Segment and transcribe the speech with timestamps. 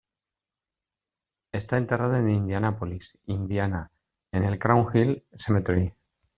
[1.51, 3.91] Esta enterrada en Indianapolis, Indiana
[4.31, 5.93] en el Crown Hill Cemetery.